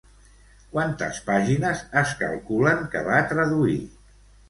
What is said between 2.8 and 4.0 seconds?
que va traduir?